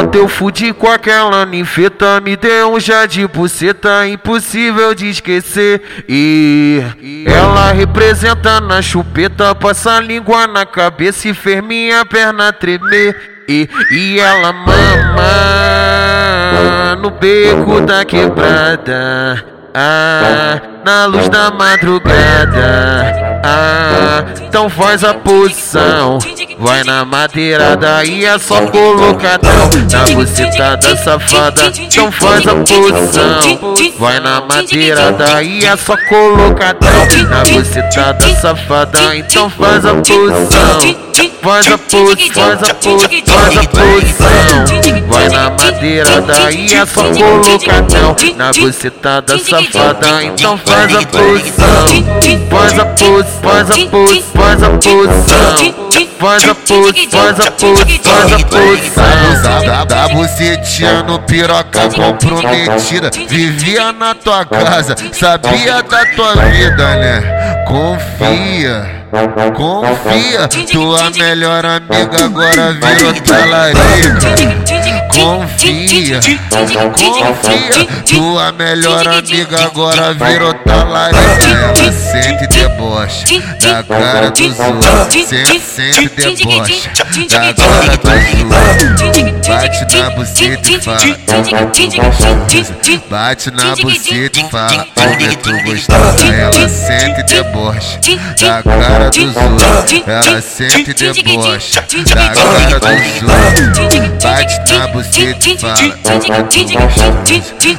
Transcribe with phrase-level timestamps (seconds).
[0.00, 5.82] Ontem eu fudi com aquela ninfeta, me deu um já de buceta, impossível de esquecer.
[6.08, 6.82] E
[7.26, 13.14] ela representa na chupeta, passa a língua na cabeça e fez minha perna tremer.
[13.46, 15.26] E, e ela mama
[16.96, 19.44] no beco da quebrada.
[19.74, 23.40] Ah, na luz da madrugada.
[23.44, 26.18] Ah, então faz a posição.
[26.60, 29.70] Vai na madeirada e é só colocadão.
[29.90, 33.74] Na buceta da safada, então faz a posição.
[33.98, 36.90] Vai na madeirada e é só colocadão.
[37.30, 41.10] Na buceta da safada, então faz a posição.
[41.42, 45.06] Faz a pose, faz a pose, faz a posição.
[45.08, 48.16] Vai na madeira, daí é só colocadão.
[48.36, 51.86] Na bucetada safada, então faz a posição.
[52.50, 55.89] Faz a pose, faz a pose, faz a posição.
[56.20, 59.64] Faz a pose, faz a pose, faz a posição.
[59.64, 63.10] Da, da bucetinha no piroca comprometida.
[63.26, 67.64] Vivia na tua casa, sabia da tua vida, né?
[67.66, 69.00] Confia.
[69.56, 74.69] Confia, tua melhor amiga agora virou talarica.
[75.12, 81.20] Confia, confia, tua melhor amiga agora virou talarica.
[81.76, 86.88] Ela sente deboche da cara dos outros, sente, deboche
[87.28, 89.40] da cara dos outros.
[89.48, 91.16] Bate na buceta e fala,
[93.10, 96.34] bate na buceta e fala, como é tu gostosa.
[96.34, 97.98] Ela sente deboche
[98.40, 100.02] da cara dos outros.
[100.06, 103.09] Ela sente deboche da cara dos outros.
[104.80, 105.74] Bate na buceta e fala.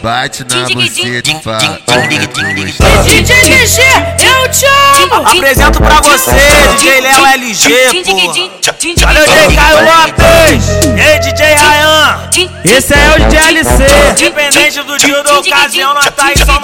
[0.00, 1.80] Bate na buceta e fala.
[3.02, 3.82] DJ DG,
[4.22, 4.66] eu te
[5.02, 5.26] amo.
[5.26, 6.30] Apresento pra você,
[6.76, 8.16] DJ Léo LG, pô.
[9.08, 10.64] Olha o DJ Caio Lopes.
[10.96, 12.30] E aí, DJ Ryan.
[12.64, 13.82] Esse é o DJ LC.
[14.12, 16.60] Independente do dia ou da ocasião, nós tá aí só